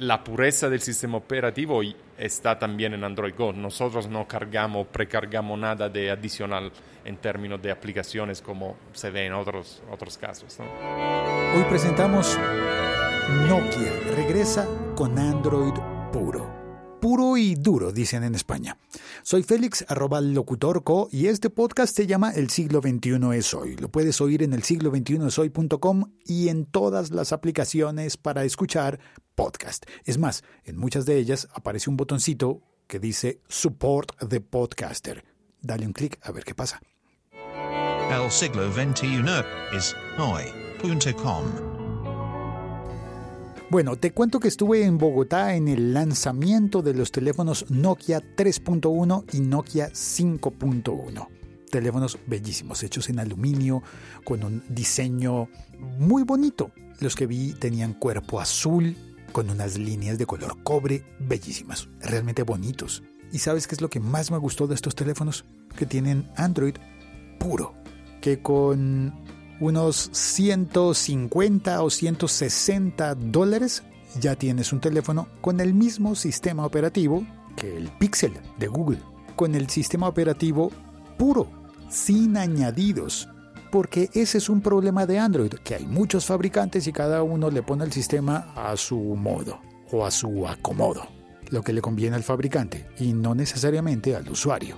la 0.00 0.24
pureza 0.24 0.68
del 0.68 0.80
sistema 0.80 1.18
operativo 1.18 1.82
está 2.18 2.58
también 2.58 2.94
en 2.94 3.04
Android 3.04 3.34
Go. 3.36 3.52
Nosotros 3.52 4.08
no 4.08 4.26
cargamos, 4.26 4.86
precargamos 4.86 5.58
nada 5.58 5.88
de 5.88 6.10
adicional 6.10 6.72
en 7.04 7.16
términos 7.18 7.60
de 7.62 7.70
aplicaciones 7.70 8.40
como 8.40 8.76
se 8.92 9.10
ve 9.10 9.26
en 9.26 9.34
otros, 9.34 9.82
otros 9.90 10.16
casos. 10.16 10.58
Hoy 10.60 11.64
presentamos 11.68 12.38
Nokia. 13.46 14.14
Regresa 14.16 14.66
con 14.96 15.18
Android 15.18 15.74
puro 16.12 16.59
puro 17.10 17.36
y 17.36 17.56
duro, 17.56 17.90
dicen 17.90 18.22
en 18.22 18.36
España. 18.36 18.76
Soy 19.24 19.42
Félix, 19.42 19.84
arroba 19.88 20.20
locutorco, 20.20 21.08
y 21.10 21.26
este 21.26 21.50
podcast 21.50 21.96
se 21.96 22.06
llama 22.06 22.30
El 22.30 22.50
siglo 22.50 22.80
XXI 22.80 23.36
es 23.36 23.52
hoy. 23.52 23.74
Lo 23.74 23.88
puedes 23.88 24.20
oír 24.20 24.44
en 24.44 24.52
el 24.52 24.62
siglo 24.62 24.92
hoy.com 24.92 26.04
y 26.24 26.50
en 26.50 26.66
todas 26.66 27.10
las 27.10 27.32
aplicaciones 27.32 28.16
para 28.16 28.44
escuchar 28.44 29.00
podcast. 29.34 29.86
Es 30.04 30.18
más, 30.18 30.44
en 30.62 30.76
muchas 30.76 31.04
de 31.04 31.18
ellas 31.18 31.48
aparece 31.52 31.90
un 31.90 31.96
botoncito 31.96 32.62
que 32.86 33.00
dice 33.00 33.40
Support 33.48 34.28
the 34.28 34.40
Podcaster. 34.40 35.24
Dale 35.60 35.88
un 35.88 35.92
clic 35.92 36.16
a 36.22 36.30
ver 36.30 36.44
qué 36.44 36.54
pasa. 36.54 36.80
El 37.32 38.30
siglo 38.30 38.72
XXI 38.72 39.24
es 39.76 39.96
hoy.com. 40.16 41.79
Bueno, 43.70 43.94
te 43.94 44.10
cuento 44.10 44.40
que 44.40 44.48
estuve 44.48 44.84
en 44.84 44.98
Bogotá 44.98 45.54
en 45.54 45.68
el 45.68 45.94
lanzamiento 45.94 46.82
de 46.82 46.92
los 46.92 47.12
teléfonos 47.12 47.70
Nokia 47.70 48.20
3.1 48.20 49.32
y 49.32 49.40
Nokia 49.42 49.90
5.1. 49.90 51.28
Teléfonos 51.70 52.18
bellísimos, 52.26 52.82
hechos 52.82 53.08
en 53.10 53.20
aluminio, 53.20 53.84
con 54.24 54.42
un 54.42 54.64
diseño 54.68 55.48
muy 55.78 56.24
bonito. 56.24 56.72
Los 56.98 57.14
que 57.14 57.28
vi 57.28 57.52
tenían 57.52 57.94
cuerpo 57.94 58.40
azul, 58.40 58.96
con 59.30 59.48
unas 59.50 59.78
líneas 59.78 60.18
de 60.18 60.26
color 60.26 60.60
cobre 60.64 61.04
bellísimas, 61.20 61.88
realmente 62.00 62.42
bonitos. 62.42 63.04
¿Y 63.30 63.38
sabes 63.38 63.68
qué 63.68 63.76
es 63.76 63.80
lo 63.80 63.88
que 63.88 64.00
más 64.00 64.32
me 64.32 64.38
gustó 64.38 64.66
de 64.66 64.74
estos 64.74 64.96
teléfonos? 64.96 65.44
Que 65.76 65.86
tienen 65.86 66.28
Android 66.34 66.74
puro, 67.38 67.74
que 68.20 68.42
con 68.42 69.14
unos 69.60 70.08
150 70.12 71.82
o 71.82 71.90
160 71.90 73.14
dólares, 73.14 73.82
ya 74.18 74.34
tienes 74.34 74.72
un 74.72 74.80
teléfono 74.80 75.28
con 75.40 75.60
el 75.60 75.74
mismo 75.74 76.14
sistema 76.14 76.64
operativo 76.64 77.24
que 77.56 77.76
el 77.76 77.88
Pixel 77.90 78.32
de 78.58 78.66
Google, 78.66 78.98
con 79.36 79.54
el 79.54 79.68
sistema 79.68 80.08
operativo 80.08 80.72
puro, 81.18 81.48
sin 81.88 82.36
añadidos. 82.36 83.28
Porque 83.70 84.10
ese 84.14 84.38
es 84.38 84.48
un 84.48 84.62
problema 84.62 85.06
de 85.06 85.20
Android, 85.20 85.52
que 85.62 85.76
hay 85.76 85.86
muchos 85.86 86.26
fabricantes 86.26 86.88
y 86.88 86.92
cada 86.92 87.22
uno 87.22 87.50
le 87.50 87.62
pone 87.62 87.84
el 87.84 87.92
sistema 87.92 88.52
a 88.56 88.76
su 88.76 88.98
modo 88.98 89.60
o 89.92 90.04
a 90.04 90.10
su 90.10 90.48
acomodo, 90.48 91.06
lo 91.50 91.62
que 91.62 91.72
le 91.72 91.80
conviene 91.80 92.16
al 92.16 92.24
fabricante 92.24 92.88
y 92.98 93.12
no 93.12 93.34
necesariamente 93.34 94.16
al 94.16 94.28
usuario. 94.28 94.76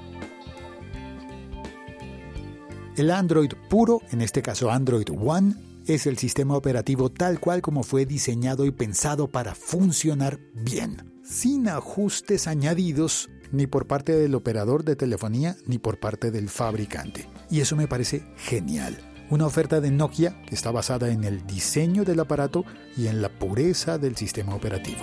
El 2.94 3.10
Android 3.10 3.52
puro, 3.70 4.02
en 4.10 4.20
este 4.20 4.42
caso 4.42 4.70
Android 4.70 5.08
One, 5.10 5.54
es 5.86 6.06
el 6.06 6.18
sistema 6.18 6.56
operativo 6.56 7.10
tal 7.10 7.40
cual 7.40 7.62
como 7.62 7.84
fue 7.84 8.04
diseñado 8.04 8.66
y 8.66 8.70
pensado 8.70 9.28
para 9.28 9.54
funcionar 9.54 10.38
bien, 10.52 11.14
sin 11.24 11.68
ajustes 11.68 12.46
añadidos 12.46 13.30
ni 13.50 13.66
por 13.66 13.86
parte 13.86 14.12
del 14.12 14.34
operador 14.34 14.84
de 14.84 14.96
telefonía 14.96 15.56
ni 15.66 15.78
por 15.78 16.00
parte 16.00 16.30
del 16.30 16.50
fabricante. 16.50 17.28
Y 17.50 17.60
eso 17.60 17.76
me 17.76 17.88
parece 17.88 18.24
genial. 18.36 18.98
Una 19.30 19.46
oferta 19.46 19.80
de 19.80 19.90
Nokia 19.90 20.42
que 20.42 20.54
está 20.54 20.70
basada 20.70 21.08
en 21.08 21.24
el 21.24 21.46
diseño 21.46 22.04
del 22.04 22.20
aparato 22.20 22.66
y 22.94 23.06
en 23.06 23.22
la 23.22 23.30
pureza 23.30 23.96
del 23.96 24.16
sistema 24.16 24.54
operativo. 24.54 25.00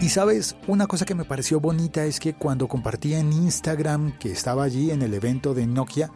Y 0.00 0.10
sabes, 0.10 0.56
una 0.66 0.86
cosa 0.86 1.06
que 1.06 1.14
me 1.14 1.24
pareció 1.24 1.58
bonita 1.58 2.04
es 2.04 2.20
que 2.20 2.34
cuando 2.34 2.68
compartí 2.68 3.14
en 3.14 3.32
Instagram 3.32 4.18
que 4.18 4.30
estaba 4.30 4.62
allí 4.64 4.90
en 4.90 5.00
el 5.00 5.14
evento 5.14 5.54
de 5.54 5.66
Nokia, 5.66 6.10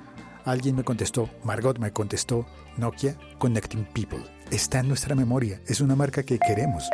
alguien 0.45 0.77
me 0.77 0.85
contestó, 0.85 1.31
Margot 1.45 1.79
me 1.79 1.91
contestó, 1.91 2.47
Nokia 2.77 3.17
Connecting 3.39 3.87
People. 3.87 4.23
Está 4.51 4.81
en 4.81 4.89
nuestra 4.89 5.15
memoria, 5.15 5.63
es 5.67 5.81
una 5.81 5.97
marca 5.97 6.23
que 6.23 6.39
queremos. 6.39 6.85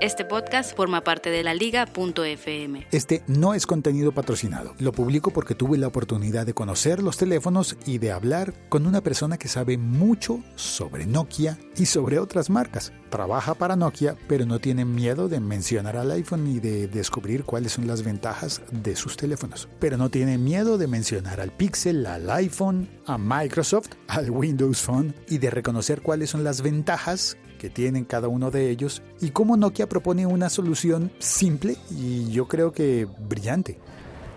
Este 0.00 0.24
podcast 0.24 0.74
forma 0.74 1.02
parte 1.02 1.28
de 1.28 1.42
la 1.42 1.52
liga.fm. 1.52 2.86
Este 2.90 3.22
no 3.26 3.52
es 3.52 3.66
contenido 3.66 4.12
patrocinado. 4.12 4.74
Lo 4.78 4.92
publico 4.92 5.30
porque 5.30 5.54
tuve 5.54 5.76
la 5.76 5.88
oportunidad 5.88 6.46
de 6.46 6.54
conocer 6.54 7.02
los 7.02 7.18
teléfonos 7.18 7.76
y 7.84 7.98
de 7.98 8.10
hablar 8.10 8.54
con 8.70 8.86
una 8.86 9.02
persona 9.02 9.36
que 9.36 9.48
sabe 9.48 9.76
mucho 9.76 10.42
sobre 10.54 11.04
Nokia 11.04 11.58
y 11.76 11.84
sobre 11.84 12.18
otras 12.18 12.48
marcas. 12.48 12.94
Trabaja 13.10 13.52
para 13.52 13.76
Nokia, 13.76 14.16
pero 14.26 14.46
no 14.46 14.58
tiene 14.58 14.86
miedo 14.86 15.28
de 15.28 15.38
mencionar 15.38 15.98
al 15.98 16.12
iPhone 16.12 16.46
y 16.46 16.60
de 16.60 16.88
descubrir 16.88 17.44
cuáles 17.44 17.72
son 17.72 17.86
las 17.86 18.02
ventajas 18.02 18.62
de 18.70 18.96
sus 18.96 19.18
teléfonos. 19.18 19.68
Pero 19.80 19.98
no 19.98 20.08
tiene 20.08 20.38
miedo 20.38 20.78
de 20.78 20.86
mencionar 20.86 21.42
al 21.42 21.50
Pixel, 21.50 22.06
al 22.06 22.30
iPhone, 22.30 22.88
a 23.04 23.18
Microsoft, 23.18 23.90
al 24.08 24.30
Windows 24.30 24.80
Phone 24.80 25.14
y 25.28 25.36
de 25.36 25.50
reconocer 25.50 26.00
cuáles 26.00 26.30
son 26.30 26.42
las 26.42 26.62
ventajas 26.62 27.36
que 27.60 27.68
tienen 27.68 28.06
cada 28.06 28.26
uno 28.26 28.50
de 28.50 28.70
ellos 28.70 29.02
y 29.20 29.32
cómo 29.32 29.54
Nokia 29.54 29.86
propone 29.86 30.24
una 30.24 30.48
solución 30.48 31.12
simple 31.18 31.76
y 31.90 32.32
yo 32.32 32.48
creo 32.48 32.72
que 32.72 33.06
brillante. 33.28 33.76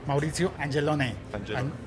Mauricio 0.06 0.52
Angelone, 0.60 1.16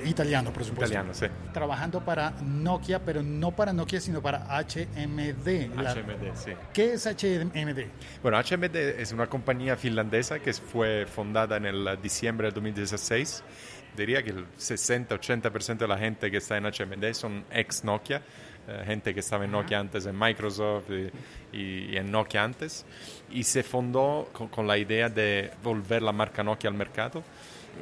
italiano 0.07 0.51
por 0.51 0.65
supuesto. 0.65 0.95
Italiano, 0.95 1.13
sí. 1.13 1.27
Trabajando 1.53 2.03
para 2.03 2.31
Nokia, 2.41 3.05
pero 3.05 3.23
no 3.23 3.51
para 3.55 3.75
Nokia, 3.75 4.01
sino 4.01 4.23
para 4.23 4.47
HMD. 4.49 5.77
HMD, 5.77 6.35
sí. 6.35 6.53
¿Qué 6.73 6.95
es 6.95 7.05
HMD? 7.05 7.81
Bueno, 8.23 8.39
HMD 8.39 8.75
es 8.99 9.13
una 9.13 9.27
compañía 9.27 9.77
finlandesa 9.77 10.39
que 10.39 10.55
fue 10.55 11.05
fundada 11.05 11.59
en 11.59 11.67
el 11.67 11.99
diciembre 12.03 12.47
del 12.47 12.55
2016. 12.55 13.45
Diría 13.95 14.23
que 14.23 14.31
el 14.31 14.47
60-80% 14.57 15.77
de 15.77 15.89
la 15.89 15.99
gente 15.99 16.31
que 16.31 16.39
está 16.39 16.57
en 16.57 16.65
HMD 16.65 17.13
son 17.13 17.45
ex 17.51 17.85
Nokia 17.85 18.23
gente 18.85 19.15
que 19.15 19.21
estaba 19.21 19.45
en 19.45 19.53
Nokia 19.53 19.79
antes, 19.79 20.07
en 20.07 20.19
Microsoft 20.19 20.91
y, 21.53 21.97
en 21.97 22.11
Nokia 22.11 22.45
antes, 22.45 22.85
y 23.31 23.43
se 23.45 23.63
fundó 23.63 24.29
con, 24.33 24.67
la 24.67 24.77
idea 24.79 25.09
de 25.09 25.51
volver 25.63 26.03
la 26.03 26.13
marca 26.13 26.43
Nokia 26.43 26.71
al 26.71 26.77
mercado. 26.77 27.23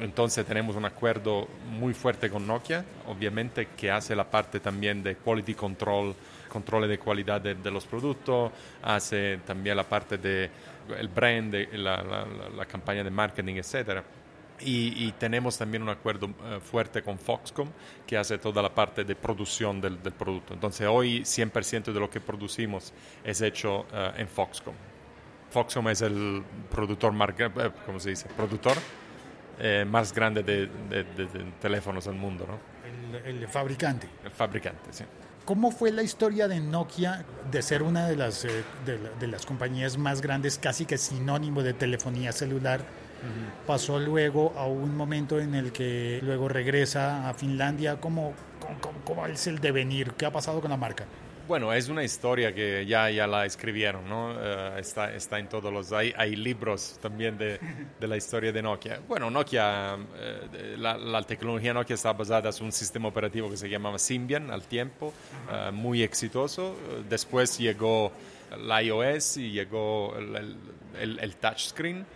Entonces 0.00 0.44
tenemos 0.44 0.74
un 0.74 0.84
acuerdo 0.84 1.48
muy 1.70 1.94
fuerte 1.94 2.28
con 2.28 2.46
Nokia, 2.46 2.84
obviamente 3.06 3.68
que 3.76 3.90
hace 3.90 4.16
la 4.16 4.24
parte 4.24 4.58
también 4.58 5.02
de 5.02 5.16
quality 5.16 5.54
control, 5.54 6.14
control 6.48 6.88
de 6.88 6.98
calidad 6.98 7.40
de, 7.40 7.70
los 7.70 7.84
productos, 7.86 8.50
hace 8.82 9.38
también 9.46 9.76
la 9.76 9.84
parte 9.84 10.18
de 10.18 10.50
el 10.98 11.08
brand, 11.08 11.54
la, 11.74 12.02
la, 12.02 12.26
la 12.56 12.66
campaña 12.66 13.04
de 13.04 13.10
marketing, 13.10 13.54
etcétera 13.54 14.02
y, 14.60 15.12
tenemos 15.12 15.58
también 15.58 15.82
un 15.82 15.88
acuerdo 15.88 16.26
eh, 16.26 16.60
fuerte 16.60 17.02
con 17.02 17.18
Foxcom 17.18 17.68
que 18.06 18.16
hace 18.16 18.38
toda 18.38 18.62
la 18.62 18.74
parte 18.74 19.04
de 19.04 19.14
producción 19.16 19.80
del, 19.80 19.98
producto. 19.98 20.54
Entonces 20.54 20.86
hoy 20.86 21.22
100% 21.22 21.92
de 21.92 22.00
lo 22.00 22.08
que 22.08 22.20
producimos 22.20 22.92
es 23.24 23.40
hecho 23.40 23.86
eh, 23.92 24.12
en 24.18 24.28
Foxcom. 24.28 24.74
Foxcom 25.50 25.88
es 25.88 26.02
el 26.02 26.42
productor, 26.70 27.14
eh, 27.38 27.70
¿cómo 27.86 28.00
se 28.00 28.10
dice? 28.10 28.28
Productor 28.36 28.76
más 29.86 30.12
grande 30.12 30.42
de, 30.42 30.68
teléfonos 31.60 32.06
del 32.06 32.16
mundo, 32.16 32.44
¿no? 32.44 32.58
El, 33.24 33.46
fabricante. 33.46 34.08
El 34.24 34.32
fabricante, 34.32 34.92
sí. 34.92 35.04
¿Cómo 35.44 35.70
fue 35.70 35.92
la 35.92 36.02
historia 36.02 36.48
de 36.48 36.58
Nokia 36.58 37.24
de 37.52 37.62
ser 37.62 37.84
una 37.84 38.08
de 38.08 38.16
las, 38.16 38.44
de 38.84 39.26
las 39.28 39.46
compañías 39.46 39.96
más 39.96 40.22
grandes, 40.22 40.58
casi 40.58 40.86
que 40.86 40.98
sinónimo 40.98 41.62
de 41.62 41.72
telefonía 41.72 42.32
celular? 42.32 42.80
Pasó 43.66 43.98
luego 43.98 44.52
a 44.56 44.66
un 44.66 44.96
momento 44.96 45.40
en 45.40 45.54
el 45.54 45.72
que 45.72 46.20
luego 46.22 46.48
regresa 46.48 47.28
a 47.28 47.34
Finlandia. 47.34 48.00
¿Cómo, 48.00 48.34
cómo, 49.04 49.26
es 49.26 49.46
el 49.46 49.58
devenir? 49.58 50.12
¿Qué 50.12 50.26
ha 50.26 50.32
pasado 50.32 50.60
con 50.60 50.70
la 50.70 50.76
marca? 50.76 51.04
Bueno, 51.46 51.74
es 51.74 51.90
una 51.90 52.02
historia 52.02 52.54
que 52.54 52.86
ya, 52.86 53.10
ya 53.10 53.26
la 53.26 53.44
escribieron, 53.44 54.08
¿no? 54.08 54.34
Eh, 54.34 54.76
está, 54.78 55.14
está 55.14 55.38
en 55.38 55.46
todos 55.46 55.70
los... 55.70 55.92
Hay, 55.92 56.14
hay 56.16 56.36
libros 56.36 56.98
también 57.02 57.36
de, 57.36 57.60
de, 58.00 58.08
la 58.08 58.16
historia 58.16 58.50
de 58.50 58.62
Nokia. 58.62 59.00
Bueno, 59.06 59.30
Nokia, 59.30 59.98
eh, 60.16 60.76
la, 60.78 61.22
tecnología 61.22 61.74
Nokia 61.74 61.94
está 61.94 62.14
basada 62.14 62.48
en 62.48 62.64
un 62.64 62.72
sistema 62.72 63.08
operativo 63.08 63.50
que 63.50 63.58
se 63.58 63.68
llamaba 63.68 63.98
Symbian 63.98 64.50
al 64.50 64.62
tiempo, 64.62 65.12
eh, 65.52 65.70
muy 65.70 66.02
exitoso. 66.02 66.76
Después 67.10 67.58
llegó 67.58 68.10
la 68.58 68.82
iOS 68.82 69.36
y 69.36 69.50
llegó 69.50 70.14
el, 70.16 70.56
el, 70.98 71.18
el 71.18 71.36
touchscreen 71.36 72.06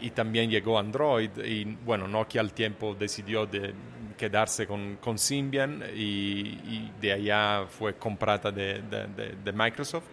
y 0.00 0.10
también 0.10 0.50
llegó 0.50 0.78
Android 0.78 1.30
y 1.44 1.64
bueno, 1.64 2.06
Nokia 2.06 2.40
al 2.40 2.52
tiempo 2.52 2.94
decidió 2.94 3.46
de 3.46 3.74
quedarse 4.16 4.66
con, 4.66 4.96
con 4.96 5.18
Symbian 5.18 5.82
y, 5.94 6.90
de 7.00 7.12
allá 7.12 7.66
fue 7.66 7.94
comprada 7.94 8.50
de, 8.50 8.82
de, 8.82 9.52
Microsoft 9.52 10.04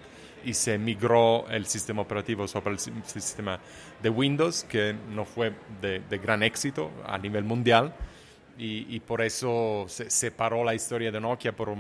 y 0.44 0.54
se 0.54 0.78
migró 0.78 1.48
el 1.50 1.66
sistema 1.66 2.04
operativo 2.04 2.48
sobre 2.48 2.72
el 2.72 2.80
sistema 2.80 3.60
de 4.02 4.10
Windows 4.10 4.64
que 4.64 4.96
no 5.12 5.26
fue 5.26 5.54
de, 5.82 6.18
gran 6.20 6.44
éxito 6.44 6.92
a 7.06 7.18
nivel 7.18 7.44
mundial. 7.44 7.94
Y, 8.58 8.96
y, 8.96 9.02
por 9.02 9.22
eso 9.22 9.86
se 9.90 10.10
separó 10.10 10.64
la 10.64 10.74
historia 10.74 11.12
de 11.12 11.20
Nokia 11.20 11.54
por 11.54 11.76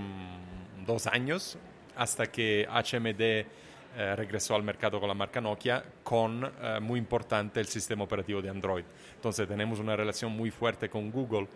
dos 0.85 1.07
años 1.07 1.57
hasta 1.95 2.25
que 2.25 2.67
HMD 2.67 3.64
eh, 3.95 4.15
regresó 4.15 4.55
al 4.55 4.63
mercado 4.63 4.99
con 4.99 5.07
la 5.07 5.15
marca 5.15 5.39
Nokia, 5.39 5.83
con 6.03 6.43
eh, 6.43 6.79
muy 6.81 6.99
importante 6.99 7.59
el 7.59 7.67
sistema 7.67 8.03
operativo 8.03 8.41
de 8.41 8.49
Android. 8.49 8.83
Entonces 9.15 9.47
tenemos 9.47 9.79
una 9.79 9.95
relación 9.95 10.31
muy 10.31 10.51
fuerte 10.51 10.89
con 10.89 11.11
Google 11.11 11.47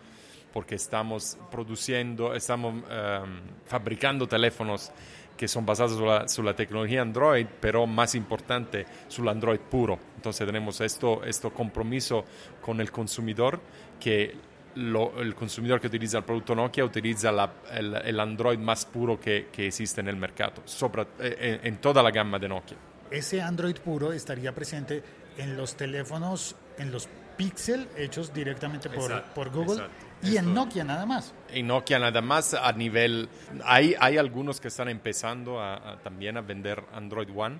porque 0.53 0.75
estamos 0.75 1.37
produciendo, 1.51 2.33
estamos 2.33 2.83
em, 2.89 3.41
fabricando 3.65 4.27
teléfonos 4.27 4.91
que 5.37 5.47
son 5.47 5.65
basados 5.65 5.97
sulla, 5.97 6.27
sulla, 6.27 6.55
tecnología 6.55 7.01
Android, 7.01 7.45
pero 7.61 7.87
más 7.87 8.15
importante, 8.15 8.85
sul 9.07 9.29
Android 9.29 9.59
puro. 9.59 9.97
Entonces 10.15 10.45
tenemos 10.45 10.81
esto, 10.81 11.23
esto 11.23 11.53
compromiso 11.53 12.25
con 12.61 12.81
el 12.81 12.91
consumidor, 12.91 13.61
que 13.99 14.35
lo, 14.75 15.19
el 15.19 15.35
consumidor 15.35 15.79
que 15.79 15.87
utiliza 15.87 16.17
el 16.17 16.23
producto 16.23 16.55
Nokia 16.55 16.85
utiliza 16.85 17.31
la, 17.31 17.51
el, 17.71 17.95
el, 17.95 18.19
Android 18.19 18.57
más 18.59 18.85
puro 18.85 19.19
que, 19.19 19.47
que 19.51 19.67
existe 19.67 20.01
en 20.01 20.07
el 20.07 20.15
mercado, 20.15 20.63
eh, 21.19 21.59
en 21.63 21.77
toda 21.77 22.03
la 22.03 22.11
gama 22.11 22.39
de 22.39 22.47
Nokia. 22.47 22.77
Ese 23.11 23.41
Android 23.41 23.75
puro 23.77 24.13
estaría 24.13 24.53
presente 24.53 25.03
en 25.37 25.57
los 25.57 25.75
teléfonos, 25.75 26.55
en 26.77 26.91
los 26.91 27.07
Pixel 27.37 27.87
hechos 27.95 28.33
directamente 28.33 28.89
por, 28.89 29.11
exacto, 29.11 29.33
por 29.33 29.49
Google. 29.49 29.73
Exacto. 29.73 30.05
Y 30.21 30.35
en 30.35 30.53
Nokia 30.53 30.83
nada 30.83 31.05
más. 31.05 31.33
En 31.49 31.67
Nokia 31.67 31.97
nada 31.97 32.21
más 32.21 32.53
a 32.53 32.71
nivel... 32.73 33.29
Hay, 33.63 33.95
hay 33.97 34.17
algunos 34.17 34.59
que 34.59 34.67
están 34.67 34.89
empezando 34.89 35.59
a, 35.59 35.75
a, 35.75 35.97
también 35.99 36.35
a 36.35 36.41
vender 36.41 36.83
Android 36.93 37.29
One, 37.33 37.57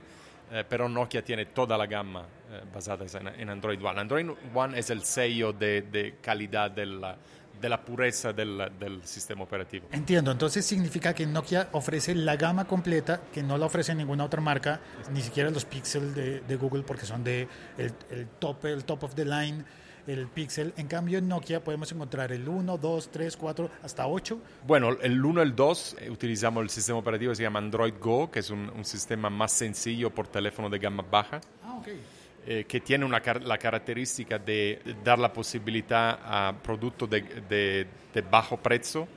eh, 0.52 0.66
pero 0.68 0.90
Nokia 0.90 1.24
tiene 1.24 1.46
toda 1.46 1.78
la 1.78 1.88
gama 1.88 2.26
eh, 2.52 2.64
basada 2.74 3.06
en, 3.20 3.28
en, 3.28 3.50
Android 3.50 3.84
One. 3.84 4.00
Android 4.00 4.30
One 4.54 4.78
es 4.78 4.90
el 4.90 5.04
sello 5.04 5.54
de, 5.54 5.84
de 5.84 6.16
calidad 6.22 6.72
de 6.72 6.86
la, 6.86 7.18
de 7.60 7.70
la 7.70 7.84
pureza 7.84 8.34
del, 8.34 8.72
del, 8.80 9.04
sistema 9.06 9.44
operativo. 9.44 9.88
Entiendo, 9.92 10.32
entonces 10.32 10.66
significa 10.66 11.14
que 11.14 11.26
Nokia 11.26 11.70
ofrece 11.74 12.16
la 12.16 12.36
gama 12.36 12.66
completa 12.66 13.22
que 13.34 13.44
no 13.44 13.58
la 13.58 13.66
ofrece 13.66 13.94
ninguna 13.96 14.26
otra 14.26 14.42
marca, 14.42 14.80
ni 15.12 15.22
siquiera 15.22 15.50
los 15.50 15.66
Pixel 15.66 16.14
de, 16.14 16.40
de 16.42 16.56
Google 16.56 16.84
porque 16.84 17.06
son 17.06 17.24
de 17.24 17.48
el, 17.78 17.94
el 18.12 18.28
top, 18.40 18.66
el 18.66 18.84
top 18.86 19.04
of 19.04 19.16
the 19.16 19.26
line 19.26 19.64
el 20.08 20.28
Pixel. 20.28 20.74
En 20.78 20.88
cambio, 20.88 21.20
en 21.20 21.28
Nokia 21.28 21.64
podemos 21.64 21.92
encontrar 21.92 22.32
el 22.32 22.48
1, 22.48 22.78
2, 22.78 23.10
3, 23.12 23.38
4, 23.38 23.70
hasta 23.84 24.08
8. 24.08 24.40
Bueno, 24.66 24.90
el 25.02 25.24
1 25.24 25.42
y 25.42 25.44
el 25.44 25.56
2 25.56 25.98
eh, 26.00 26.10
utilizamos 26.10 26.64
el 26.64 26.70
sistema 26.70 27.00
operativo 27.00 27.32
que 27.32 27.36
se 27.36 27.44
llama 27.44 27.60
Android 27.60 27.94
Go, 28.00 28.32
que 28.32 28.40
es 28.40 28.50
un, 28.50 28.70
un 28.70 28.86
sistema 28.86 29.30
más 29.30 29.52
sencillo 29.52 30.10
por 30.10 30.28
teléfono 30.28 30.70
de 30.70 30.80
gama 30.80 31.06
baja. 31.10 31.42
Ah, 31.64 31.76
okay. 31.80 32.00
Eh, 32.46 32.66
que 32.68 32.80
tiene 32.80 33.06
una, 33.06 33.22
la 33.42 33.58
característica 33.58 34.40
de 34.40 34.82
dar 35.04 35.20
la 35.20 35.32
posibilidad 35.32 36.20
a 36.24 36.54
productos 36.62 37.10
de, 37.10 37.22
de, 37.22 37.88
de 38.14 38.22
bajo 38.22 38.58
precio 38.58 39.08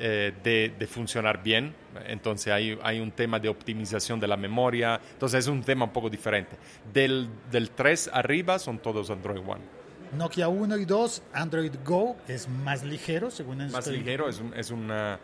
eh, 0.00 0.32
de, 0.44 0.74
de, 0.78 0.86
funcionar 0.86 1.42
bien. 1.42 1.74
Entonces 2.06 2.52
hay, 2.52 2.78
hay, 2.84 3.00
un 3.00 3.10
tema 3.10 3.40
de 3.40 3.48
optimización 3.48 4.20
de 4.20 4.28
la 4.28 4.36
memoria. 4.36 5.00
Entonces 5.12 5.40
es 5.40 5.48
un 5.48 5.62
tema 5.64 5.86
un 5.86 5.92
poco 5.92 6.08
diferente. 6.08 6.56
Del, 6.92 7.28
del 7.50 7.70
3 7.70 8.10
arriba 8.12 8.60
son 8.60 8.78
todos 8.78 9.10
Android 9.10 9.40
One. 9.40 9.78
Nokia 10.16 10.48
1 10.48 10.76
y 10.78 10.84
2, 10.84 11.22
Android 11.32 11.74
Go 11.84 12.16
es 12.28 12.48
más 12.48 12.84
ligero, 12.84 13.30
según 13.30 13.58
Más 13.58 13.74
estoy... 13.74 13.98
ligero, 13.98 14.28
es 14.28 14.38
un, 14.38 14.54
es, 14.54 14.70
una, 14.70 15.18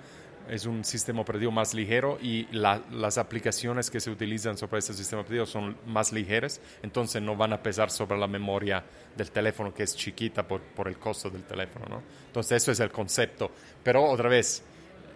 es 0.49 0.67
un 0.67 0.85
sistema 0.85 1.23
operativo 1.23 1.51
más 1.51 1.75
ligero 1.75 2.19
y 2.21 2.47
la, 2.53 2.83
las 2.91 3.19
aplicaciones 3.19 3.91
que 3.91 4.01
se 4.01 4.11
utilizan 4.11 4.57
sobre 4.57 4.79
este 4.79 4.95
sistema 4.95 5.23
operativo 5.23 5.47
son 5.47 5.77
más 5.87 6.13
ligeras, 6.13 6.61
entonces 6.83 7.23
no 7.23 7.37
van 7.37 7.53
a 7.53 7.63
pesar 7.63 7.91
sobre 7.91 8.19
la 8.19 8.27
memoria 8.27 8.85
del 9.17 9.31
teléfono 9.31 9.73
que 9.73 9.85
es 9.85 9.97
chiquita 9.97 10.47
por, 10.47 10.61
por 10.61 10.89
el 10.89 10.99
costo 10.99 11.31
del 11.31 11.45
teléfono. 11.45 11.87
¿no? 11.89 12.03
Entonces 12.27 12.63
eso 12.63 12.73
es 12.73 12.81
el 12.81 12.91
concepto. 12.91 13.51
Pero 13.83 14.05
otra 14.05 14.29
vez, 14.29 14.63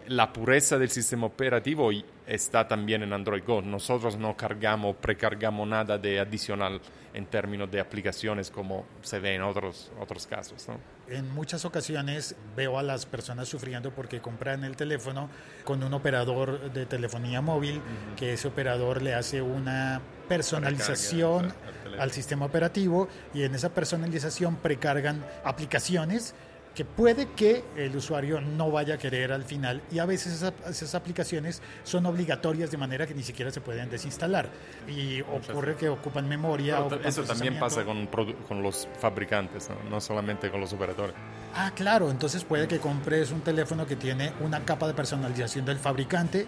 la 0.09 0.33
pureza 0.33 0.79
del 0.79 0.91
sistema 0.91 1.27
operativo 1.27 1.91
está 2.27 2.67
también 2.67 3.03
en 3.03 3.13
Android 3.13 3.43
Go. 3.47 3.63
Nosotros 3.63 4.17
no 4.17 4.37
cargamos, 4.37 4.97
precargamos 4.97 5.69
nada 5.69 5.99
de 5.99 6.19
adicional 6.19 6.81
en 7.15 7.27
términos 7.27 7.71
de 7.71 7.81
aplicaciones 7.81 8.51
como 8.51 8.87
se 9.03 9.19
ve 9.19 9.35
en 9.35 9.43
otros, 9.43 9.91
otros 10.01 10.27
casos. 10.27 10.67
¿no? 10.69 10.79
En 11.09 11.33
muchas 11.35 11.65
ocasiones 11.65 12.35
veo 12.57 12.79
a 12.79 12.83
las 12.83 13.07
personas 13.07 13.49
sufriendo 13.49 13.91
porque 13.91 14.21
compran 14.21 14.65
el 14.65 14.77
teléfono 14.77 15.29
con 15.65 15.83
un 15.83 15.93
operador 15.93 16.73
de 16.73 16.87
telefonía 16.87 17.41
móvil, 17.41 17.79
uh 17.79 17.81
-huh. 17.81 18.15
que 18.17 18.33
ese 18.35 18.49
operador 18.49 19.03
le 19.03 19.15
hace 19.15 19.43
una 19.43 20.01
personalización 20.29 21.53
al 21.99 22.11
sistema 22.13 22.47
operativo 22.47 23.09
y 23.35 23.43
en 23.43 23.55
esa 23.55 23.71
personalización 23.71 24.57
precargan 24.57 25.25
aplicaciones 25.45 26.35
que 26.79 26.85
puede 26.85 27.27
que 27.31 27.65
el 27.75 27.97
usuario 27.97 28.41
no 28.41 28.71
vaya 28.71 28.95
a 28.95 28.99
querer 28.99 29.33
al 29.33 29.43
final 29.43 29.83
y 29.91 29.99
a 29.99 30.07
veces 30.07 30.35
esas, 30.35 30.53
esas, 30.71 30.95
aplicaciones 30.95 31.61
son 31.83 32.07
obligatorias 32.07 32.71
de 32.71 32.77
manera 32.77 33.05
que 33.05 33.15
ni 33.15 33.25
siquiera 33.25 33.51
se 33.51 33.61
pueden 33.61 33.91
desinstalar 33.91 34.49
y 34.87 35.21
ocurre 35.23 35.75
que 35.75 35.89
ocupan 35.89 36.29
memoria. 36.29 36.79
Ocupan 36.79 37.05
eso 37.05 37.25
también 37.25 37.59
pasa 37.59 37.85
con, 37.85 38.07
con 38.07 38.63
los 38.63 38.87
fabricantes, 39.01 39.69
¿no? 39.69 39.91
no 39.91 40.01
solamente 40.01 40.53
con 40.53 40.61
los 40.61 40.73
operadores. 40.73 41.17
Ah, 41.53 41.73
claro, 41.75 42.13
entonces 42.13 42.45
puede 42.45 42.69
que 42.69 42.79
compres 42.79 43.33
un 43.33 43.41
teléfono 43.41 43.85
que 43.85 43.97
tiene 43.97 44.33
una 44.39 44.65
capa 44.65 44.87
de 44.87 44.95
personalización 44.95 45.65
del 45.65 45.79
fabricante. 45.79 46.47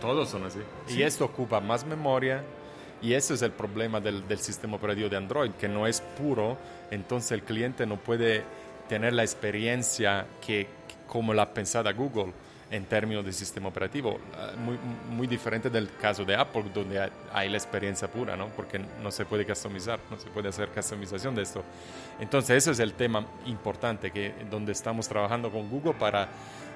Todos 0.00 0.28
son 0.28 0.44
así. 0.44 0.60
¿Sí? 0.86 0.98
Y 1.00 1.02
esto 1.02 1.24
ocupa 1.24 1.60
más 1.60 1.84
memoria, 1.84 2.44
y 3.02 3.14
ese 3.14 3.34
es 3.34 3.42
el 3.42 3.50
problema 3.50 3.98
del, 3.98 4.28
del, 4.28 4.38
sistema 4.38 4.76
operativo 4.76 5.08
de 5.08 5.16
Android, 5.16 5.50
que 5.58 5.66
no 5.66 5.88
es 5.88 6.00
puro, 6.00 6.56
entonces 6.92 7.32
el 7.32 7.42
cliente 7.42 7.84
no 7.84 7.96
puede 7.96 8.44
tener 8.88 9.12
la 9.12 9.22
experiencia 9.22 10.26
que, 10.44 10.66
como 11.06 11.32
la 11.34 11.52
pensada 11.52 11.92
Google 11.92 12.32
en 12.72 12.86
términos 12.86 13.22
de 13.22 13.34
sistema 13.34 13.68
operativo, 13.68 14.18
muy, 14.56 14.78
muy 15.10 15.26
diferente 15.26 15.68
del 15.68 15.94
caso 15.96 16.24
de 16.24 16.34
Apple, 16.34 16.64
donde 16.72 17.10
hay 17.30 17.48
la 17.50 17.58
experiencia 17.58 18.10
pura, 18.10 18.34
¿no? 18.34 18.48
porque 18.48 18.80
no 19.02 19.10
se 19.10 19.26
puede 19.26 19.44
customizar, 19.44 20.00
no 20.10 20.18
se 20.18 20.28
puede 20.30 20.48
hacer 20.48 20.70
customización 20.70 21.34
de 21.34 21.42
esto. 21.42 21.62
Entonces, 22.18 22.56
ese 22.56 22.70
es 22.70 22.78
el 22.78 22.94
tema 22.94 23.26
importante, 23.44 24.10
que, 24.10 24.34
donde 24.50 24.72
estamos 24.72 25.06
trabajando 25.06 25.50
con 25.50 25.68
Google 25.68 25.92
para 25.92 26.28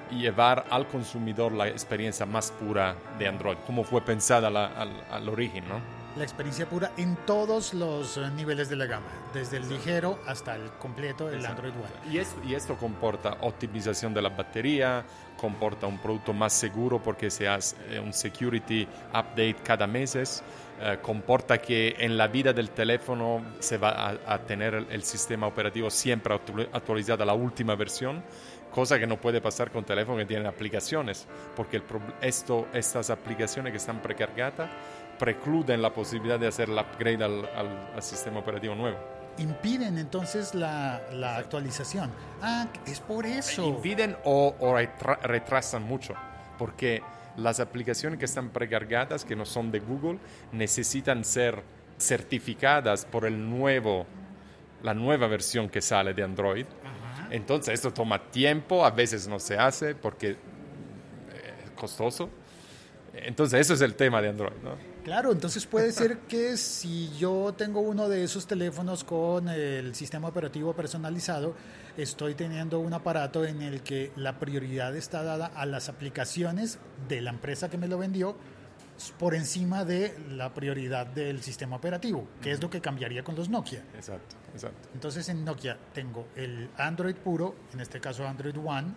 llevar 0.09 0.65
al 0.69 0.87
consumidor 0.87 1.51
la 1.51 1.67
experiencia 1.67 2.25
más 2.25 2.51
pura 2.51 2.95
de 3.17 3.27
Android, 3.27 3.57
como 3.65 3.83
fue 3.83 4.01
pensada 4.01 4.49
la, 4.49 4.67
al, 4.67 5.03
al 5.09 5.29
origen, 5.29 5.67
¿no? 5.67 5.97
la 6.17 6.23
experiencia 6.23 6.67
pura 6.67 6.91
en 6.97 7.15
todos 7.27 7.73
los 7.73 8.17
niveles 8.35 8.69
de 8.69 8.75
la 8.75 8.85
gama, 8.87 9.05
desde 9.33 9.57
el 9.57 9.69
ligero 9.69 10.19
hasta 10.25 10.55
el 10.55 10.71
completo, 10.79 11.29
el 11.29 11.35
Exacto. 11.35 11.61
Android 11.63 11.73
One. 11.73 12.13
Y 12.13 12.17
esto, 12.17 12.41
y 12.43 12.55
esto 12.55 12.75
comporta 12.75 13.37
optimización 13.41 14.13
de 14.13 14.21
la 14.21 14.29
batería, 14.29 15.05
comporta 15.39 15.85
un 15.85 15.99
producto 15.99 16.33
más 16.33 16.53
seguro 16.53 17.01
porque 17.01 17.29
se 17.29 17.47
hace 17.47 17.99
un 17.99 18.13
security 18.13 18.87
update 19.09 19.57
cada 19.63 19.85
mes, 19.85 20.15
eh, 20.79 20.97
comporta 21.01 21.59
que 21.59 21.95
en 21.99 22.17
la 22.17 22.27
vida 22.27 22.51
del 22.51 22.71
teléfono 22.71 23.43
se 23.59 23.77
va 23.77 23.89
a, 23.89 24.33
a 24.33 24.39
tener 24.39 24.73
el, 24.73 24.87
el, 24.89 25.03
sistema 25.03 25.47
operativo 25.47 25.89
siempre 25.89 26.33
actualizado 26.33 27.23
a 27.23 27.25
la 27.25 27.33
última 27.33 27.75
versión, 27.75 28.23
cosa 28.71 28.99
que 28.99 29.07
no 29.07 29.19
puede 29.19 29.41
pasar 29.41 29.71
con 29.71 29.83
teléfonos 29.83 30.21
que 30.21 30.25
tienen 30.25 30.47
aplicaciones, 30.47 31.27
porque 31.55 31.77
el, 31.77 31.83
esto, 32.21 32.67
estas 32.73 33.09
aplicaciones 33.09 33.71
que 33.71 33.77
están 33.77 34.01
precargadas 34.01 34.69
precluden 35.17 35.81
la 35.81 35.93
posibilidad 35.93 36.39
de 36.39 36.47
hacer 36.47 36.69
el 36.69 36.77
upgrade 36.77 37.23
al, 37.23 37.45
al, 37.55 37.91
al 37.95 38.03
sistema 38.03 38.39
operativo 38.39 38.75
nuevo. 38.75 38.97
Impiden 39.37 39.97
entonces 39.99 40.55
la, 40.55 41.01
la, 41.11 41.37
actualización. 41.37 42.11
Ah, 42.41 42.67
es 42.85 42.99
por 42.99 43.25
eso. 43.25 43.63
Impiden 43.63 44.17
o, 44.23 44.55
o 44.59 44.75
retrasan 45.23 45.83
mucho, 45.83 46.15
porque 46.57 47.03
las 47.35 47.59
aplicaciones 47.59 48.17
que 48.17 48.25
están 48.25 48.49
precargadas, 48.49 49.23
que 49.23 49.35
no 49.35 49.45
son 49.45 49.71
de 49.71 49.79
Google, 49.79 50.17
necesitan 50.51 51.23
ser 51.23 51.63
certificadas 51.99 53.05
por 53.05 53.25
el 53.25 53.49
nuevo, 53.49 54.07
la 54.81 54.93
nueva 54.93 55.27
versión 55.27 55.69
que 55.69 55.81
sale 55.81 56.13
de 56.13 56.23
Android. 56.23 56.65
Entonces 57.31 57.73
esto 57.73 57.91
toma 57.91 58.31
tiempo, 58.31 58.85
a 58.85 58.91
veces 58.91 59.27
no 59.27 59.39
se 59.39 59.57
hace 59.57 59.95
porque 59.95 60.31
es 60.31 61.71
costoso. 61.75 62.29
Entonces 63.13 63.61
eso 63.61 63.73
es 63.73 63.81
el 63.81 63.95
tema 63.95 64.21
de 64.21 64.29
Android, 64.29 64.53
¿no? 64.63 64.75
Claro, 65.03 65.31
entonces 65.31 65.65
puede 65.65 65.93
ser 65.93 66.17
que 66.27 66.57
si 66.57 67.09
yo 67.17 67.53
tengo 67.57 67.79
uno 67.79 68.09
de 68.09 68.25
esos 68.25 68.45
teléfonos 68.45 69.05
con 69.05 69.47
el 69.47 69.95
sistema 69.95 70.27
operativo 70.27 70.73
personalizado, 70.73 71.55
estoy 71.95 72.35
teniendo 72.35 72.79
un 72.79 72.93
aparato 72.93 73.45
en 73.45 73.61
el 73.61 73.81
que 73.83 74.11
la 74.17 74.37
prioridad 74.37 74.95
está 74.97 75.23
dada 75.23 75.47
a 75.55 75.65
las 75.65 75.87
aplicaciones 75.87 76.77
de 77.07 77.21
la 77.21 77.29
empresa 77.29 77.69
que 77.69 77.77
me 77.77 77.87
lo 77.87 77.97
vendió 77.97 78.35
por 79.19 79.35
encima 79.35 79.85
de 79.85 80.17
la 80.31 80.53
prioridad 80.53 81.05
del 81.07 81.41
sistema 81.41 81.75
operativo, 81.75 82.27
que 82.41 82.51
es 82.51 82.61
lo 82.61 82.69
que 82.69 82.81
cambiaría 82.81 83.23
con 83.23 83.35
los 83.35 83.49
Nokia. 83.49 83.83
Exacto, 83.95 84.35
exacto. 84.53 84.89
Entonces 84.93 85.29
en 85.29 85.45
Nokia 85.45 85.77
tengo 85.93 86.27
el 86.35 86.69
Android 86.77 87.15
puro, 87.15 87.55
en 87.73 87.79
este 87.79 87.99
caso 87.99 88.27
Android 88.27 88.57
One. 88.57 88.87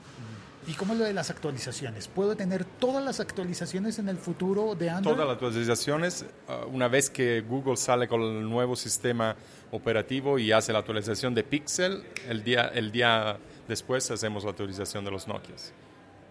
¿Y 0.66 0.75
cómo 0.75 0.92
es 0.92 0.99
lo 0.99 1.07
de 1.07 1.14
las 1.14 1.30
actualizaciones? 1.30 2.07
¿Puedo 2.07 2.37
tener 2.37 2.64
todas 2.64 3.02
las 3.02 3.19
actualizaciones 3.19 3.99
en 3.99 4.11
el 4.11 4.19
futuro 4.19 4.75
de 4.75 4.90
Android? 4.90 5.14
Todas 5.14 5.26
las 5.26 5.35
actualizaciones, 5.35 6.26
uh, 6.49 6.69
una 6.69 6.87
vez 6.87 7.09
que 7.09 7.40
Google 7.40 7.78
sale 7.78 8.07
con 8.07 8.21
el 8.21 8.49
nuevo 8.49 8.76
sistema 8.76 9.37
operativo 9.71 10.38
y 10.38 10.52
hace 10.52 10.73
la 10.75 10.80
actualización 10.80 11.35
de 11.35 11.45
Pixel, 11.45 12.04
el 12.28 12.45
día, 12.45 12.69
el 12.75 12.92
día 12.92 13.38
después 13.69 14.11
hacemos 14.11 14.45
la 14.45 14.50
actualización 14.50 15.02
de 15.02 15.11
los 15.11 15.26
Nokia. 15.26 15.54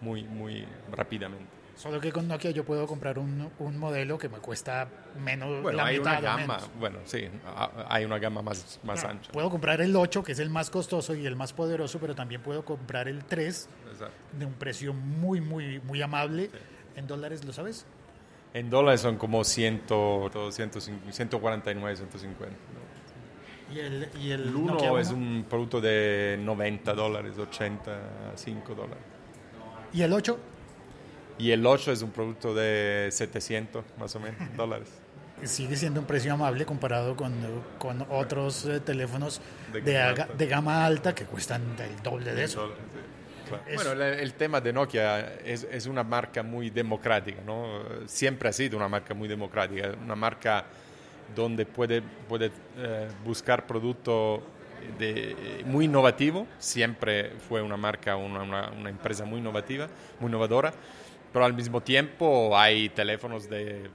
Muy, 0.00 0.22
muy 0.22 0.64
rápidamente. 0.92 1.59
Solo 1.80 1.98
que 1.98 2.12
con 2.12 2.28
Nokia 2.28 2.50
yo 2.50 2.62
puedo 2.62 2.86
comprar 2.86 3.18
un, 3.18 3.50
un 3.58 3.78
modelo 3.78 4.18
que 4.18 4.28
me 4.28 4.36
cuesta 4.36 4.86
menos 5.18 5.62
Bueno, 5.62 5.78
la 5.78 5.86
hay 5.86 5.98
mitad 5.98 6.18
una 6.18 6.20
gama, 6.20 6.46
menos. 6.56 6.70
bueno, 6.78 6.98
sí, 7.04 7.26
hay 7.88 8.04
una 8.04 8.18
gama 8.18 8.42
más, 8.42 8.78
más 8.84 9.00
Claro, 9.00 9.16
ancha. 9.16 9.32
Puedo 9.32 9.48
comprar 9.48 9.80
el 9.80 9.96
8, 9.96 10.22
que 10.22 10.32
es 10.32 10.38
el 10.40 10.50
más 10.50 10.68
costoso 10.68 11.14
y 11.14 11.24
el 11.24 11.36
más 11.36 11.54
poderoso, 11.54 11.98
pero 11.98 12.14
también 12.14 12.42
puedo 12.42 12.66
comprar 12.66 13.08
el 13.08 13.24
3 13.24 13.68
Exacto. 13.92 14.14
de 14.38 14.44
un 14.44 14.52
precio 14.52 14.92
muy, 14.92 15.40
muy, 15.40 15.80
muy 15.80 16.02
amable. 16.02 16.50
En 16.96 17.06
dólares, 17.06 17.44
¿lo 17.46 17.52
sabes? 17.54 17.86
En 18.52 18.68
dólares 18.68 19.00
son 19.00 19.16
como 19.16 19.42
100, 19.42 19.84
150, 19.86 21.12
149, 21.12 21.96
150. 21.96 22.56
¿no? 22.74 23.74
Y 23.74 23.78
el, 23.78 24.08
y 24.20 24.30
el, 24.32 24.48
El 24.48 24.54
uno 24.54 24.74
Nokia 24.74 25.00
es 25.00 25.10
uno. 25.12 25.18
un 25.18 25.44
producto 25.48 25.80
de 25.80 26.36
90 26.42 26.92
dólares, 26.92 27.38
85 27.38 28.74
dólares. 28.74 28.98
¿Y 29.94 30.02
el 30.02 30.12
8? 30.12 30.38
Y 31.40 31.52
el 31.52 31.64
8 31.66 31.92
es 31.92 32.02
un 32.02 32.10
producto 32.10 32.54
de 32.54 33.08
700 33.10 33.84
más 33.98 34.14
o 34.16 34.20
menos 34.20 34.40
dólares. 34.56 34.88
Sigue 35.44 35.74
siendo 35.76 36.00
un 36.00 36.06
precio 36.06 36.34
amable 36.34 36.66
comparado 36.66 37.16
con, 37.16 37.32
con 37.78 38.04
otros 38.10 38.66
eh, 38.66 38.80
teléfonos 38.80 39.40
De 39.72 39.80
de, 39.80 39.92
gama 39.94 40.10
aga- 40.10 40.22
alta. 40.24 40.34
de 40.34 40.46
gama 40.46 40.84
alta 40.84 41.14
que 41.14 41.24
cuestan 41.24 41.62
el 41.78 42.02
doble 42.02 42.34
de 42.34 42.44
eso. 42.44 42.60
Dólares, 42.60 42.84
sí, 42.92 43.48
claro. 43.48 43.62
Es- 43.66 43.74
Bueno, 43.76 43.92
el, 44.04 44.20
el 44.20 44.34
tema 44.34 44.60
de 44.60 44.72
Nokia 44.74 45.36
es, 45.42 45.66
es 45.70 45.86
una 45.86 46.04
marca 46.04 46.42
muy 46.42 46.68
democrática, 46.68 47.40
¿no? 47.46 47.80
Siempre 48.06 48.50
ha 48.50 48.52
sido 48.52 48.76
una 48.76 48.88
marca 48.88 49.14
muy 49.14 49.28
democrática, 49.28 49.92
una 50.04 50.14
marca 50.14 50.66
donde 51.34 51.64
puede, 51.64 52.02
puede 52.28 52.50
eh, 52.76 53.08
buscar 53.24 53.66
producto 53.66 54.42
de, 54.98 55.62
muy 55.64 55.86
innovativo, 55.86 56.46
siempre 56.58 57.30
fue 57.48 57.62
una 57.62 57.78
marca, 57.78 58.14
una, 58.16 58.42
una- 58.42 58.70
una 58.78 58.90
empresa 58.90 59.24
muy 59.24 59.38
innovativa, 59.40 59.88
muy 60.18 60.28
innovadora, 60.28 60.74
pero 61.32 61.44
al 61.44 61.54
mismo 61.54 61.80
tiempo 61.80 62.56
hay 62.56 62.88
teléfonos 62.88 63.48
de 63.48 63.90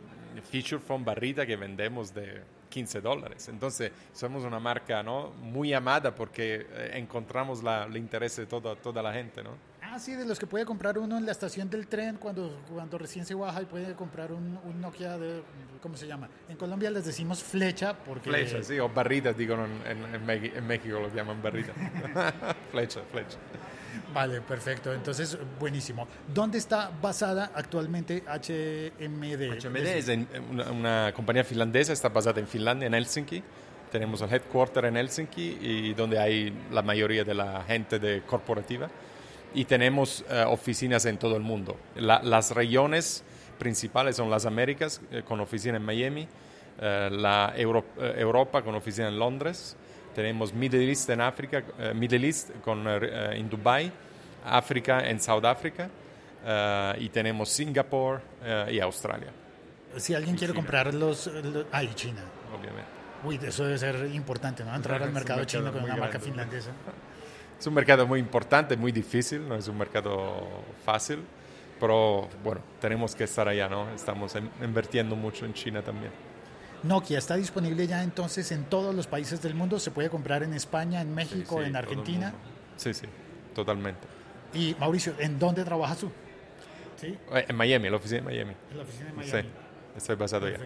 feature 0.51 0.79
phone 0.79 1.03
barrita 1.03 1.45
que 1.45 1.55
vendemos 1.55 2.13
de 2.13 2.41
15 2.69 3.01
dólares. 3.01 3.47
Entonces, 3.47 3.91
somos 4.13 4.43
una 4.43 4.59
marca 4.59 5.01
¿no? 5.01 5.29
muy 5.41 5.73
amada 5.73 6.13
porque 6.13 6.67
eh, 6.69 6.91
encontramos 6.95 7.63
la, 7.63 7.85
el 7.85 7.95
interés 7.97 8.35
de 8.35 8.45
toda, 8.45 8.75
toda 8.75 9.01
la 9.01 9.13
gente. 9.13 9.43
¿no? 9.43 9.51
Ah, 9.95 9.99
sí, 9.99 10.13
de 10.13 10.25
los 10.25 10.37
que 10.37 10.45
puede 10.45 10.65
comprar 10.65 10.97
uno 10.97 11.17
en 11.17 11.25
la 11.25 11.31
estación 11.31 11.69
del 11.69 11.87
tren 11.87 12.17
cuando, 12.17 12.59
cuando 12.73 12.97
recién 12.97 13.25
se 13.25 13.33
baja 13.33 13.61
y 13.61 13.65
puede 13.65 13.93
comprar 13.93 14.33
un, 14.33 14.59
un 14.65 14.81
Nokia 14.81 15.17
de, 15.17 15.41
¿cómo 15.81 15.95
se 15.95 16.05
llama? 16.05 16.27
En 16.49 16.57
Colombia 16.57 16.91
les 16.91 17.05
decimos 17.05 17.41
flecha 17.41 17.93
porque... 17.97 18.29
Flecha, 18.29 18.61
sí, 18.61 18.77
o 18.77 18.89
barritas, 18.89 19.37
digo, 19.37 19.53
en, 19.55 19.71
en- 19.89 20.15
en 20.15 20.25
Mex- 20.27 20.53
en 20.53 20.67
México 20.67 20.99
lo 20.99 21.13
llaman 21.15 21.41
barrita. 21.41 21.71
flecha, 22.71 22.99
flecha. 23.09 23.37
Vale, 24.13 24.41
perfecto. 24.41 24.93
Entonces, 24.93 25.37
buenísimo. 25.61 26.05
¿Dónde 26.33 26.57
está 26.57 26.91
basada 27.01 27.51
actualmente 27.55 28.21
HMD? 28.27 29.63
HMD 29.65 29.77
es 29.77 30.09
en- 30.09 30.27
una, 30.51 30.71
una 30.71 31.13
compañía 31.15 31.45
finlandesa, 31.45 31.93
está 31.93 32.09
basada 32.09 32.41
en 32.41 32.47
Finlandia, 32.47 32.87
en 32.87 32.93
Helsinki. 32.95 33.41
Tenemos 33.93 34.21
el 34.21 34.33
headquarter 34.33 34.83
en 34.85 34.97
Helsinki 34.97 35.57
y 35.61 35.93
donde 35.93 36.19
hay 36.19 36.53
la 36.71 36.81
mayoría 36.81 37.23
de 37.23 37.33
la 37.33 37.63
gente 37.63 37.97
de 37.97 38.23
corporativa. 38.23 38.89
Y 39.55 39.65
tenemos 39.65 40.23
eh, 40.29 40.43
oficinas 40.47 41.05
en 41.05 41.17
todo 41.17 41.35
el 41.37 41.41
mundo. 41.41 41.77
La- 41.95 42.21
las 42.21 42.51
regiones 42.51 43.23
principales 43.57 44.17
son 44.17 44.29
las 44.29 44.45
Américas, 44.45 45.01
eh, 45.11 45.23
con 45.23 45.39
oficina 45.39 45.77
en 45.77 45.83
Miami, 45.83 46.27
eh, 46.81 47.09
la 47.11 47.53
Euro- 47.55 47.85
eh, 47.97 48.15
Europa 48.17 48.61
con 48.61 48.75
oficina 48.75 49.07
en 49.07 49.17
Londres, 49.17 49.77
tenemos 50.13 50.53
Middle 50.53 50.87
East 50.89 51.09
en 51.09 51.21
África, 51.21 51.63
eh, 51.79 51.93
Middle 51.95 52.27
East 52.27 52.51
con, 52.63 52.85
en 52.87 53.49
Dubai, 53.49 53.91
África 54.45 55.07
en 55.09 55.19
South 55.21 55.45
Africa, 55.45 55.89
eh, 56.45 56.93
y 56.99 57.09
tenemos 57.09 57.49
Singapur 57.49 58.21
y 58.69 58.79
Australia, 58.79 59.29
Si 59.97 60.13
alguien 60.13 60.35
quiere 60.35 60.51
China. 60.51 60.61
comprar 60.63 60.93
los... 60.93 61.27
los- 61.27 61.65
ah, 61.71 61.81
y 61.83 61.93
China. 61.93 62.21
obviamente. 62.53 62.89
Uy, 63.23 63.39
eso 63.41 63.63
debe 63.63 63.77
ser 63.77 64.09
importante, 64.13 64.63
¿no? 64.65 64.75
Entrar 64.75 65.01
al 65.03 65.11
mercado 65.13 65.39
mercado 65.39 65.45
chino 65.45 65.71
con 65.71 65.83
una 65.85 65.95
marca 65.95 66.17
grande. 66.19 66.27
finlandesa. 66.27 66.71
Es 67.59 67.67
un 67.67 67.73
mercado 67.73 68.05
muy 68.05 68.19
importante, 68.19 68.75
muy 68.77 68.91
difícil, 68.91 69.47
no 69.47 69.55
es 69.55 69.67
un 69.67 69.77
mercado 69.77 70.47
fácil, 70.83 71.19
pero 71.79 72.27
bueno, 72.43 72.61
tenemos 72.81 73.15
que 73.15 73.23
estar 73.23 73.47
allá, 73.47 73.69
¿no? 73.69 73.89
Estamos 73.91 74.35
in- 74.35 74.49
invirtiendo 74.63 75.15
mucho 75.15 75.45
en 75.45 75.53
China 75.53 75.81
también. 75.81 76.11
Nokia 76.83 77.17
está 77.17 77.35
disponible 77.35 77.87
ya 77.87 78.03
entonces 78.03 78.51
en 78.51 78.65
todos 78.65 78.93
los 78.93 79.07
países 79.07 79.41
del 79.41 79.55
mundo. 79.55 79.79
Se 79.79 79.89
puede 79.91 80.09
comprar 80.09 80.43
en 80.43 80.53
España, 80.53 81.01
en 81.01 81.15
México, 81.15 81.55
Sí, 81.57 81.63
sí, 81.63 81.69
en 81.69 81.75
Argentina. 81.75 82.33
Sí, 82.77 82.93
sí, 82.93 83.07
totalmente. 83.55 84.01
Y 84.53 84.75
Mauricio, 84.79 85.13
¿en 85.17 85.39
dónde 85.39 85.63
trabajas 85.63 85.97
tú? 85.99 86.11
¿Sí? 86.97 87.17
Eh, 87.33 87.45
En 87.47 87.55
Miami, 87.55 87.89
la 87.89 87.97
oficina 87.97 88.19
de 88.19 88.25
Miami. 88.25 88.53
En 88.71 88.77
la 88.77 88.83
oficina 88.83 89.05
de 89.05 89.23
Sí, 89.23 89.31
Miami. 89.31 89.49
estoy 89.97 90.15
basado 90.15 90.45
allá. 90.45 90.59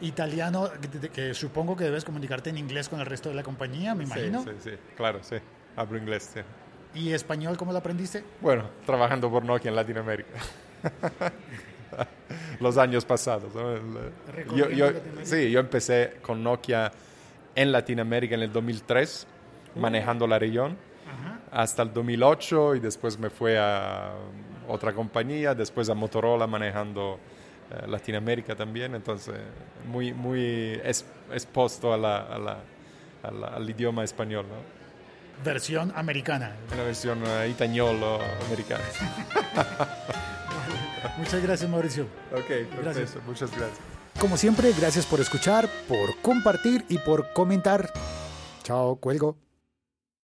Italiano, 0.00 0.70
que, 0.80 1.08
que 1.10 1.34
supongo 1.34 1.76
que 1.76 1.84
debes 1.84 2.04
comunicarte 2.06 2.48
en 2.48 2.56
inglés 2.56 2.88
con 2.88 3.00
el 3.00 3.06
resto 3.06 3.28
de 3.28 3.34
la 3.34 3.42
compañía, 3.42 3.94
me 3.94 4.04
imagino. 4.04 4.42
Sí, 4.44 4.50
sí, 4.62 4.70
sí, 4.70 4.76
claro, 4.96 5.18
sí. 5.22 5.36
Hablo 5.76 5.98
inglés, 5.98 6.30
sí. 6.34 6.40
¿Y 6.94 7.12
español 7.12 7.56
cómo 7.56 7.72
lo 7.72 7.78
aprendiste? 7.78 8.24
Bueno, 8.40 8.64
trabajando 8.84 9.30
por 9.30 9.44
Nokia 9.44 9.68
en 9.68 9.76
Latinoamérica. 9.76 10.38
Los 12.60 12.76
años 12.78 13.04
pasados. 13.04 13.54
¿no? 13.54 13.76
Yo, 14.56 14.70
yo- 14.70 14.90
sí, 15.22 15.50
yo 15.50 15.60
empecé 15.60 16.18
con 16.22 16.42
Nokia 16.42 16.90
en 17.54 17.72
Latinoamérica 17.72 18.34
en 18.34 18.42
el 18.42 18.52
2003, 18.52 19.26
manejando 19.76 20.26
la 20.26 20.38
región, 20.38 20.76
Ajá. 21.08 21.38
hasta 21.50 21.82
el 21.82 21.92
2008 21.92 22.76
y 22.76 22.80
después 22.80 23.18
me 23.18 23.30
fui 23.30 23.54
a 23.56 24.12
otra 24.68 24.92
compañía, 24.92 25.54
después 25.54 25.88
a 25.90 25.94
Motorola 25.94 26.46
manejando 26.46 27.18
eh, 27.72 27.86
Latinoamérica 27.88 28.54
también, 28.54 28.94
entonces 28.94 29.34
muy, 29.88 30.12
muy 30.12 30.80
es- 30.84 31.04
expuesto 31.32 31.92
a 31.92 31.96
la- 31.98 32.18
a 32.22 32.38
la- 32.38 32.58
a 33.22 33.30
la- 33.30 33.46
al 33.48 33.68
idioma 33.70 34.04
español. 34.04 34.46
¿no? 34.48 34.79
Versión 35.44 35.92
americana. 35.96 36.56
Una 36.72 36.82
versión 36.82 37.22
itañolo 37.48 38.20
americana. 38.46 38.84
Muchas 41.18 41.42
gracias, 41.42 41.70
Mauricio. 41.70 42.04
Ok, 42.32 42.46
perfecto. 42.46 42.82
Gracias. 42.82 43.16
Muchas 43.26 43.50
gracias. 43.50 43.78
Como 44.18 44.36
siempre, 44.36 44.72
gracias 44.78 45.06
por 45.06 45.20
escuchar, 45.20 45.68
por 45.88 46.20
compartir 46.20 46.84
y 46.88 46.98
por 46.98 47.32
comentar. 47.32 47.90
Chao, 48.62 48.96
cuelgo. 48.96 49.49